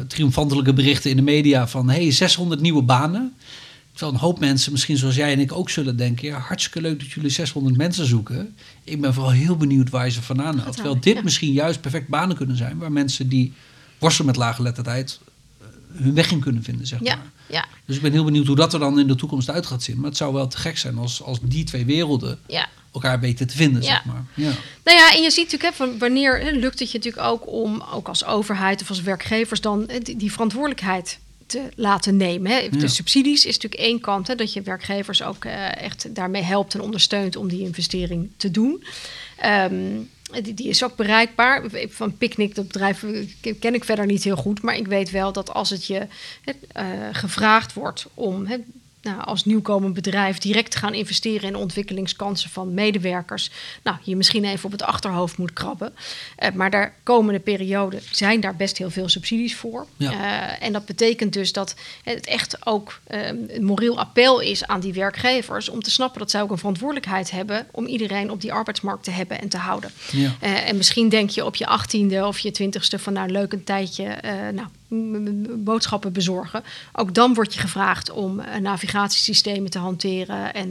[0.08, 3.36] triomfantelijke berichten in de media van hey, 600 nieuwe banen.
[3.98, 6.28] Terwijl een hoop mensen, misschien zoals jij en ik ook zullen denken...
[6.28, 8.56] ja, hartstikke leuk dat jullie 600 mensen zoeken.
[8.84, 10.74] Ik ben vooral heel benieuwd waar je ze vandaan haalt.
[10.74, 12.78] Terwijl dit misschien juist perfect banen kunnen zijn...
[12.78, 13.54] waar mensen die
[13.98, 15.20] worstelen met lage lettertijd
[15.60, 15.68] eh,
[16.04, 17.32] hun weg in kunnen vinden, zeg ja, maar.
[17.48, 17.66] Ja.
[17.86, 19.96] Dus ik ben heel benieuwd hoe dat er dan in de toekomst uit gaat zien.
[19.96, 22.68] Maar het zou wel te gek zijn als, als die twee werelden ja.
[22.94, 24.26] elkaar weten te vinden, zeg maar.
[24.34, 24.52] Ja.
[24.84, 27.84] Nou ja, en je ziet natuurlijk, hè, van wanneer lukt het je natuurlijk ook om,
[27.94, 32.52] ook als overheid of als werkgevers, dan die, die verantwoordelijkheid te laten nemen.
[32.52, 32.70] Hè.
[32.70, 36.74] De subsidies is natuurlijk één kant, hè, dat je werkgevers ook uh, echt daarmee helpt
[36.74, 38.84] en ondersteunt om die investering te doen.
[39.46, 40.10] Um,
[40.44, 41.64] die, die, is ook bereikbaar.
[41.88, 43.06] Van Picnic, dat bedrijf,
[43.60, 44.62] ken ik verder niet heel goed.
[44.62, 46.08] Maar ik weet wel dat als het je
[46.78, 48.48] uh, gevraagd wordt om
[49.08, 53.50] nou, als nieuwkomend bedrijf direct gaan investeren in ontwikkelingskansen van medewerkers,
[53.84, 55.94] nou, je misschien even op het achterhoofd moet krabben.
[56.40, 59.86] Uh, maar daar komende periode zijn daar best heel veel subsidies voor.
[59.98, 60.12] Ja.
[60.12, 64.80] Uh, en dat betekent dus dat het echt ook uh, een moreel appel is aan
[64.80, 68.54] die werkgevers om te snappen dat zij ook een verantwoordelijkheid hebben om iedereen op die
[68.54, 69.92] arbeidsmarkt te hebben en te houden.
[70.12, 70.36] Ja.
[70.40, 74.18] en misschien denk je op je achttiende of je twintigste van nou leuk een tijdje,
[74.54, 74.68] nou
[75.58, 76.64] boodschappen bezorgen.
[76.94, 80.70] Ook dan word je gevraagd om uh, navigatiesystemen te hanteren en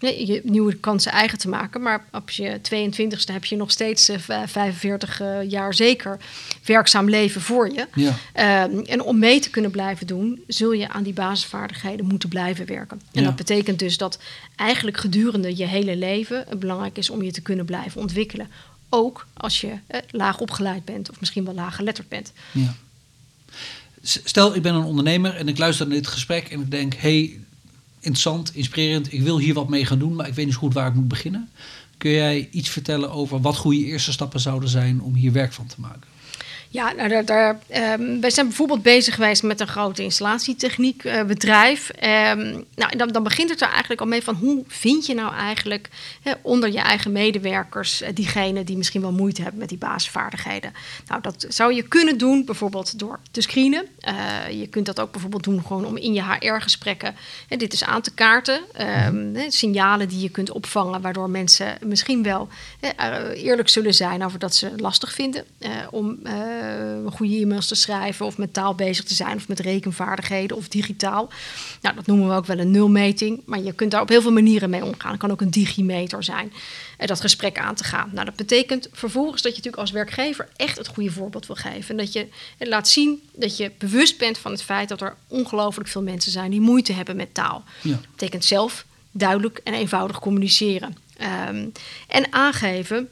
[0.00, 1.82] uh, je nieuwe kansen eigen te maken.
[1.82, 6.18] Maar op je 22e heb je nog steeds uh, 45 jaar zeker
[6.64, 7.86] werkzaam leven voor je.
[7.94, 8.14] Ja.
[8.32, 12.66] Ehm, en om mee te kunnen blijven doen, zul je aan die basisvaardigheden moeten blijven
[12.66, 13.00] werken.
[13.12, 13.26] En ja.
[13.26, 14.18] dat betekent dus dat
[14.56, 18.48] eigenlijk gedurende je hele leven het belangrijk is om je te kunnen blijven ontwikkelen.
[18.88, 22.32] Ook als je eh, laag opgeleid bent of misschien wel laag geletterd bent.
[22.52, 22.74] Ja.
[24.06, 27.40] Stel, ik ben een ondernemer en ik luister naar dit gesprek en ik denk: hey,
[27.94, 30.88] interessant, inspirerend, ik wil hier wat mee gaan doen, maar ik weet niet goed waar
[30.88, 31.48] ik moet beginnen.
[31.96, 35.66] Kun jij iets vertellen over wat goede eerste stappen zouden zijn om hier werk van
[35.66, 36.15] te maken?
[36.76, 37.58] Ja, nou, daar, daar,
[37.98, 41.90] um, wij zijn bijvoorbeeld bezig geweest met een grote installatietechniekbedrijf.
[42.04, 45.14] Uh, um, nou, dan, dan, begint het er eigenlijk al mee van hoe vind je
[45.14, 45.88] nou eigenlijk
[46.22, 50.72] hè, onder je eigen medewerkers uh, diegene die misschien wel moeite hebben met die basisvaardigheden.
[51.06, 53.86] Nou, dat zou je kunnen doen bijvoorbeeld door te screenen.
[54.08, 57.16] Uh, je kunt dat ook bijvoorbeeld doen gewoon om in je HR-gesprekken
[57.48, 58.60] dit is aan te kaarten.
[59.06, 62.48] Um, signalen die je kunt opvangen waardoor mensen misschien wel
[63.34, 65.44] eerlijk zullen zijn over dat ze lastig vinden
[65.90, 66.18] om
[67.12, 71.28] goede e-mails te schrijven of met taal bezig te zijn of met rekenvaardigheden of digitaal.
[71.80, 74.32] Nou, dat noemen we ook wel een nulmeting, maar je kunt daar op heel veel
[74.32, 75.10] manieren mee omgaan.
[75.10, 76.52] Het kan ook een digimeter zijn,
[77.00, 78.10] uh, dat gesprek aan te gaan.
[78.12, 81.90] Nou, dat betekent vervolgens dat je natuurlijk als werkgever echt het goede voorbeeld wil geven.
[81.90, 85.88] En dat je laat zien dat je bewust bent van het feit dat er ongelooflijk
[85.88, 87.64] veel mensen zijn die moeite hebben met taal.
[87.82, 87.90] Ja.
[87.90, 90.96] Dat betekent zelf duidelijk en eenvoudig communiceren.
[91.48, 91.72] Um,
[92.08, 93.08] en aangeven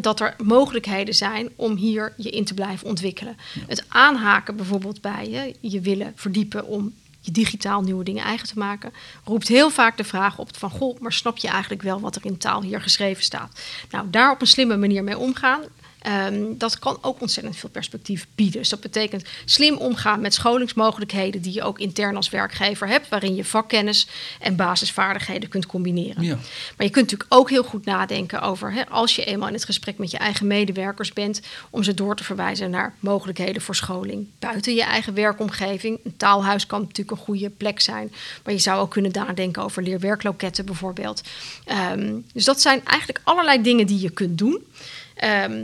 [0.00, 3.36] dat er mogelijkheden zijn om hier je in te blijven ontwikkelen.
[3.66, 8.58] Het aanhaken bijvoorbeeld bij je, je willen verdiepen om je digitaal nieuwe dingen eigen te
[8.58, 8.92] maken,
[9.24, 12.24] roept heel vaak de vraag op van goh, maar snap je eigenlijk wel wat er
[12.24, 13.60] in taal hier geschreven staat?
[13.90, 15.60] Nou, daar op een slimme manier mee omgaan.
[16.02, 18.60] Ehm, dat kan ook ontzettend veel perspectief bieden.
[18.60, 23.34] Dus dat betekent slim omgaan met scholingsmogelijkheden die je ook intern als werkgever hebt, waarin
[23.34, 24.06] je vakkennis
[24.40, 26.22] en basisvaardigheden kunt combineren.
[26.22, 26.34] Ja.
[26.76, 29.64] Maar je kunt natuurlijk ook heel goed nadenken over, hè, als je eenmaal in het
[29.64, 34.26] gesprek met je eigen medewerkers bent, om ze door te verwijzen naar mogelijkheden voor scholing
[34.38, 35.98] buiten je eigen werkomgeving.
[36.04, 38.12] Een taalhuis kan natuurlijk een goede plek zijn,
[38.44, 41.22] maar je zou ook kunnen nadenken over leerwerkloketten bijvoorbeeld.
[41.64, 44.66] Ehm, dus dat zijn eigenlijk allerlei dingen die je kunt doen.
[45.14, 45.62] Ehm,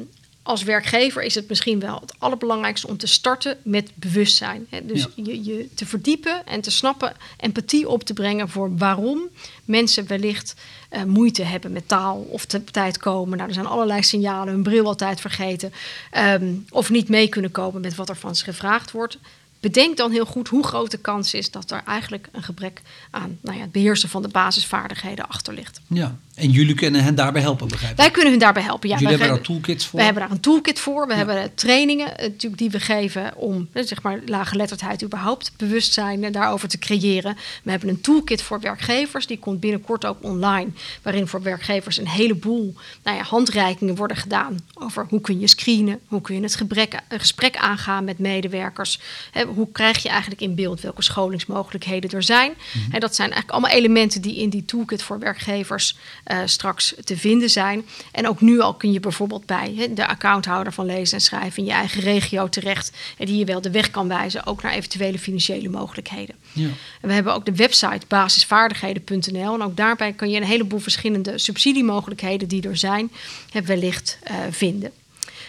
[0.49, 4.67] als werkgever is het misschien wel het allerbelangrijkste om te starten met bewustzijn.
[4.83, 9.29] Dus je, je te verdiepen en te snappen, empathie op te brengen voor waarom
[9.65, 10.55] mensen wellicht
[10.93, 13.37] uh, moeite hebben met taal of te tijd komen.
[13.37, 15.73] Nou, er zijn allerlei signalen, hun bril altijd vergeten.
[16.11, 19.19] Ehm, of niet mee kunnen komen met wat er van ze gevraagd wordt
[19.61, 23.39] bedenk dan heel goed hoe groot de kans is dat er eigenlijk een gebrek aan
[23.41, 25.81] nou ja, het beheersen van de basisvaardigheden achter ligt.
[25.87, 27.99] Ja, en jullie kunnen hen daarbij helpen, begrijp ik?
[27.99, 28.95] Wij kunnen hen daarbij helpen, ja.
[28.95, 29.99] Jullie hebben daar toolkits voor?
[29.99, 31.07] We hebben daar een toolkit voor.
[31.07, 36.25] We hebben trainingen eh, natuurlijk die we geven om eh, zeg maar laaggeletterdheid überhaupt bewustzijn
[36.25, 37.37] en daarover te creëren.
[37.63, 40.71] We hebben een toolkit voor werkgevers, die komt binnenkort ook online,
[41.03, 46.01] waarin voor werkgevers een heleboel nou ja, handreikingen worden gedaan over hoe kun je screenen,
[46.07, 49.01] hoe kun je het gebrek, gesprek aangaan met medewerkers
[49.55, 52.51] hoe krijg je eigenlijk in beeld welke scholingsmogelijkheden er zijn.
[52.51, 53.01] En mhm.
[53.01, 57.51] dat zijn eigenlijk allemaal elementen die in die toolkit voor werkgevers uh, straks te vinden
[57.51, 57.87] zijn.
[58.13, 61.65] En ook nu al kun je bijvoorbeeld bij de accounthouder van lezen en schrijven in
[61.65, 62.93] je eigen regio terecht.
[63.19, 66.35] En die je wel de weg kan wijzen, ook naar eventuele financiële mogelijkheden.
[66.53, 66.69] Ja.
[67.01, 69.55] En we hebben ook de website basisvaardigheden.nl.
[69.55, 73.11] En ook daarbij kun je een heleboel verschillende subsidiemogelijkheden die er zijn,
[73.65, 74.93] wellicht uh, vinden.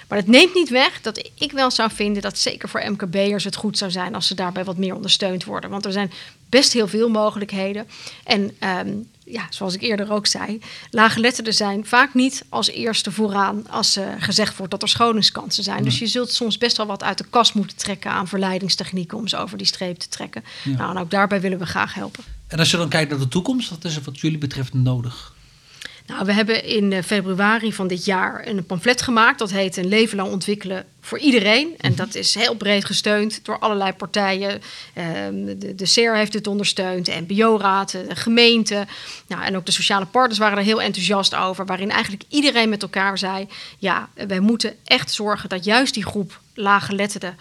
[0.10, 3.56] Maar het neemt niet weg dat ik wel zou vinden dat zeker voor MKB'ers het
[3.56, 5.70] goed zou zijn als ze daarbij wat meer ondersteund worden.
[5.70, 6.12] Want er zijn
[6.50, 7.88] best heel veel mogelijkheden.
[8.24, 8.90] En ehm,
[9.26, 14.08] ja, zoals ik eerder ook zei, laaggeletterden zijn vaak niet als eerste vooraan als uh,
[14.20, 15.84] gezegd wordt dat er scholingskansen zijn.
[15.84, 19.28] Dus je zult soms best wel wat uit de kast moeten trekken aan verleidingstechnieken om
[19.28, 20.44] ze over die streep te trekken.
[20.64, 22.24] Nou, en ook daarbij willen we graag helpen.
[22.48, 25.34] En als je dan kijkt naar de toekomst, wat is er wat jullie betreft nodig?
[26.10, 29.40] Nou, we hebben in eh, februari van dit jaar een pamflet gemaakt.
[29.40, 31.74] Dat heet Een leven lang ontwikkelen voor iedereen.
[31.78, 34.62] En dat is heel breed gesteund door allerlei partijen.
[34.94, 38.88] Ehm, de, de CER heeft het ondersteund, de NPO-raad, de gemeente.
[39.28, 41.66] Nou, en ook de sociale partners waren er heel enthousiast over.
[41.66, 43.48] Waarin eigenlijk iedereen met elkaar zei...
[43.78, 47.38] ja, wij moeten echt zorgen dat juist die groep laaggeletterden...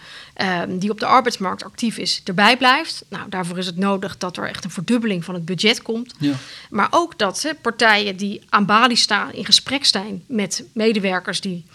[0.61, 3.03] Um, die op de arbeidsmarkt actief is, erbij blijft.
[3.09, 6.13] Nou, daarvoor is het nodig dat er echt een verdubbeling van het budget komt.
[6.19, 6.33] Ja.
[6.69, 9.33] Maar ook dat partijen die aan balie staan...
[9.33, 11.65] in gesprek staan met medewerkers die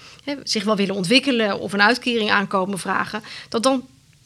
[0.43, 3.85] zich wel willen ontwikkelen of een uitkering aankomen vragen, dat dan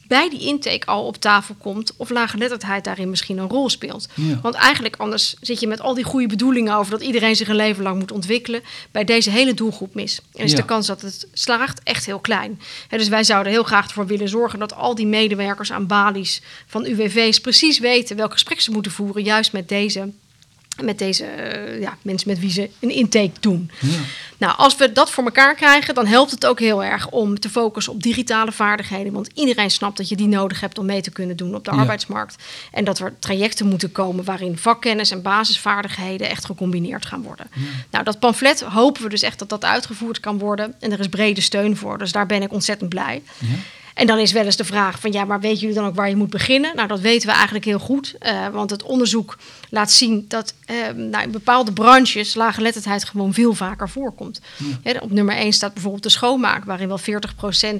[0.09, 4.07] bij die intake al op tafel komt of laaggeletterdheid daarin misschien een rol speelt.
[4.41, 7.55] Want eigenlijk anders zit je met al die goede bedoelingen over dat iedereen zich een
[7.55, 10.19] leven lang moet ontwikkelen bij deze hele doelgroep mis.
[10.33, 12.61] En is de kans dat het slaagt echt heel klein.
[12.89, 16.85] dus wij zouden heel graag ervoor willen zorgen dat al die medewerkers aan balies van
[16.85, 20.09] UWV's precies weten welk gesprek ze moeten voeren, juist met deze
[20.83, 23.71] met deze uh, ja, mensen met wie ze een intake doen.
[23.79, 23.97] Ja.
[24.37, 27.49] Nou, als we dat voor elkaar krijgen, dan helpt het ook heel erg om te
[27.49, 29.13] focussen op digitale vaardigheden.
[29.13, 31.71] Want iedereen snapt dat je die nodig hebt om mee te kunnen doen op de
[31.71, 32.35] arbeidsmarkt.
[32.71, 37.47] En dat er trajecten moeten komen waarin vakkennis en basisvaardigheden echt gecombineerd gaan worden.
[37.91, 40.75] Nou, dat pamflet hopen we dus echt dat dat uitgevoerd kan worden.
[40.79, 41.97] En er is brede steun voor.
[41.97, 43.21] Dus daar ben ik ontzettend blij.
[43.99, 46.09] En dan is wel eens de vraag van ja, maar weten jullie dan ook waar
[46.09, 46.75] je moet beginnen?
[46.75, 48.15] Nou, dat weten we eigenlijk heel goed.
[48.21, 49.37] Uh, want het onderzoek
[49.69, 54.41] laat zien dat uh, nou, in bepaalde branches laaggeletterdheid gewoon veel vaker voorkomt.
[54.83, 54.99] Ja.
[54.99, 57.03] op nummer 1 staat bijvoorbeeld de schoonmaak, waarin wel 40%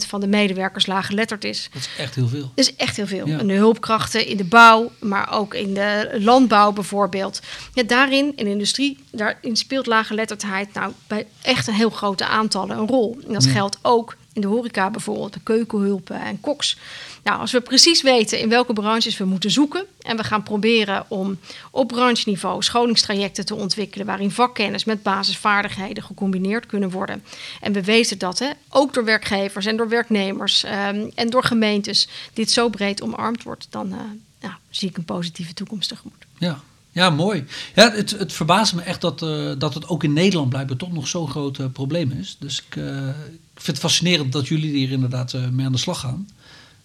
[0.07, 1.69] van de medewerkers laaggeletterd is.
[1.73, 2.51] Dat is echt heel veel.
[2.55, 3.27] Dat is echt heel veel.
[3.27, 7.39] En de hulpkrachten in de bouw, maar ook in de landbouw bijvoorbeeld.
[7.73, 12.77] Ja, daarin, in de industrie, daarin speelt laaggeletterdheid nou bij echt een heel grote aantallen
[12.77, 13.17] een rol.
[13.27, 16.77] En dat geldt ook in de horeca bijvoorbeeld, de keukenhulpen en koks.
[17.23, 21.05] Nou, als we precies weten in welke branches we moeten zoeken en we gaan proberen
[21.07, 21.39] om
[21.71, 27.23] op brancheniveau scholingstrajecten te ontwikkelen waarin vakkennis met basisvaardigheden gecombineerd kunnen worden.
[27.61, 32.07] En we weten dat hè, ook door werkgevers en door werknemers um, en door gemeentes
[32.33, 36.25] dit zo breed omarmd wordt, dan uh, zie ik een positieve toekomst tegemoet.
[36.37, 36.59] Ja,
[36.91, 37.43] ja, mooi.
[37.75, 40.91] Ja, het, het verbaast me echt dat, uh, dat het ook in Nederland blijkbaar toch
[40.91, 42.37] nog zo'n groot uh, probleem is.
[42.39, 43.07] Dus ik, uh,
[43.53, 46.29] ik vind het fascinerend dat jullie hier inderdaad mee aan de slag gaan.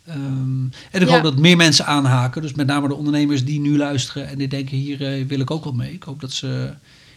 [0.08, 2.42] Um, en ik hoop dat meer mensen aanhaken.
[2.42, 5.64] Dus met name de ondernemers die nu luisteren en die denken: hier wil ik ook
[5.64, 5.92] wel mee.
[5.92, 6.74] Ik hoop dat ze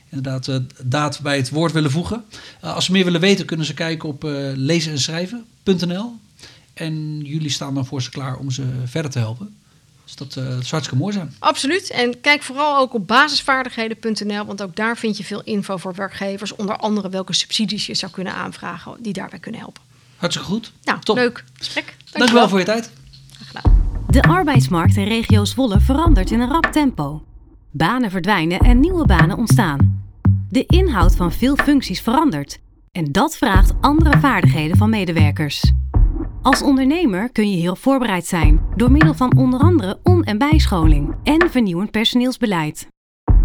[0.09, 2.23] inderdaad daad bij het woord willen voegen.
[2.61, 4.23] als ze meer willen weten, kunnen ze kijken op
[4.55, 6.15] lezen en schrijven.nl.
[6.73, 9.55] En jullie staan dan voor ze klaar om ze verder te helpen.
[10.07, 11.35] Dus dat uh, zou hartstikke mooi zijn.
[11.39, 11.89] Absoluut.
[11.89, 16.55] En kijk vooral ook op basisvaardigheden.nl, want ook daar vind je veel info voor werkgevers.
[16.55, 19.81] Onder andere welke subsidies je zou kunnen aanvragen die daarbij kunnen helpen.
[20.17, 20.71] Hartstikke goed.
[20.83, 21.15] Nou, Top.
[21.15, 21.85] leuk gesprek.
[21.85, 22.19] Dankjewel.
[22.19, 22.91] Dankjewel voor je tijd.
[23.35, 24.05] Graag gedaan.
[24.09, 27.23] De arbeidsmarkt in regio Zwolle verandert in een rap tempo.
[27.71, 30.05] Banen verdwijnen en nieuwe banen ontstaan.
[30.49, 32.59] De inhoud van veel functies verandert.
[32.91, 35.71] En dat vraagt andere vaardigheden van medewerkers.
[36.41, 41.15] Als ondernemer kun je heel voorbereid zijn door middel van onder andere on- en bijscholing
[41.23, 42.87] en vernieuwend personeelsbeleid.